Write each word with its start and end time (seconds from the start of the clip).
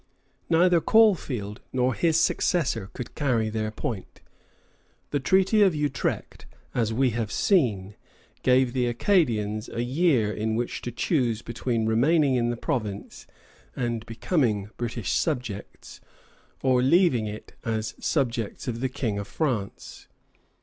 Neither 0.49 0.81
Caulfield 0.81 1.61
nor 1.71 1.93
his 1.93 2.19
successor 2.19 2.89
could 2.93 3.13
carry 3.13 3.51
their 3.51 3.69
point. 3.69 4.19
The 5.11 5.19
Treaty 5.19 5.61
of 5.61 5.75
Utrecht, 5.75 6.47
as 6.73 6.91
we 6.91 7.11
have 7.11 7.31
seen, 7.31 7.93
gave 8.41 8.73
the 8.73 8.87
Acadians 8.87 9.69
a 9.69 9.83
year 9.83 10.33
in 10.33 10.55
which 10.55 10.81
to 10.81 10.91
choose 10.91 11.43
between 11.43 11.85
remaining 11.85 12.33
in 12.33 12.49
the 12.49 12.57
province 12.57 13.27
and 13.75 14.03
becoming 14.07 14.71
British 14.75 15.11
subjects, 15.11 16.01
or 16.63 16.81
leaving 16.81 17.27
it 17.27 17.53
as 17.63 17.93
subjects 17.99 18.67
of 18.67 18.79
the 18.79 18.89
King 18.89 19.19
of 19.19 19.27
France. 19.27 20.07